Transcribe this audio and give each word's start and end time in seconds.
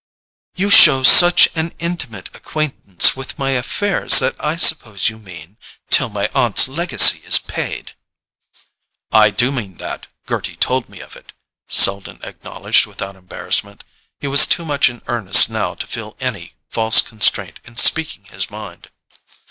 "You 0.55 0.71
show 0.71 1.03
such 1.03 1.47
an 1.53 1.75
intimate 1.77 2.31
acquaintance 2.33 3.15
with 3.15 3.37
my 3.37 3.51
affairs 3.51 4.17
that 4.17 4.35
I 4.39 4.57
suppose 4.57 5.09
you 5.09 5.19
mean—till 5.19 6.09
my 6.09 6.27
aunt's 6.33 6.67
legacy 6.67 7.19
is 7.23 7.37
paid?" 7.37 7.93
"I 9.11 9.29
do 9.29 9.51
mean 9.51 9.77
that; 9.77 10.07
Gerty 10.27 10.55
told 10.55 10.89
me 10.89 11.01
of 11.01 11.15
it," 11.15 11.33
Selden 11.67 12.19
acknowledged 12.23 12.87
without 12.87 13.15
embarrassment. 13.15 13.83
He 14.19 14.25
was 14.27 14.47
too 14.47 14.65
much 14.65 14.89
in 14.89 15.03
earnest 15.05 15.51
now 15.51 15.75
to 15.75 15.85
feel 15.85 16.17
any 16.19 16.55
false 16.67 16.99
constraint 17.03 17.59
in 17.63 17.77
speaking 17.77 18.23
his 18.25 18.49
mind. 18.49 18.89